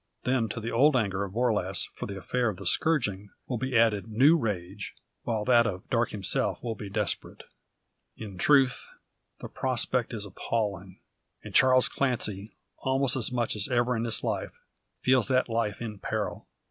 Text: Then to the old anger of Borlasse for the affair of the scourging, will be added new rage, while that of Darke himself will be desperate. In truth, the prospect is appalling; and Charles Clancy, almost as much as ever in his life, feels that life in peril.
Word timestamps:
Then 0.23 0.49
to 0.49 0.59
the 0.59 0.71
old 0.71 0.95
anger 0.95 1.23
of 1.23 1.33
Borlasse 1.33 1.87
for 1.93 2.07
the 2.07 2.17
affair 2.17 2.49
of 2.49 2.57
the 2.57 2.65
scourging, 2.65 3.29
will 3.45 3.59
be 3.59 3.77
added 3.77 4.07
new 4.07 4.35
rage, 4.35 4.95
while 5.25 5.45
that 5.45 5.67
of 5.67 5.87
Darke 5.91 6.09
himself 6.09 6.63
will 6.63 6.73
be 6.73 6.89
desperate. 6.89 7.43
In 8.17 8.39
truth, 8.39 8.83
the 9.41 9.47
prospect 9.47 10.11
is 10.11 10.25
appalling; 10.25 10.97
and 11.43 11.53
Charles 11.53 11.87
Clancy, 11.87 12.55
almost 12.79 13.15
as 13.15 13.31
much 13.31 13.55
as 13.55 13.67
ever 13.69 13.95
in 13.95 14.03
his 14.05 14.23
life, 14.23 14.59
feels 15.01 15.27
that 15.27 15.47
life 15.47 15.83
in 15.83 15.99
peril. 15.99 16.47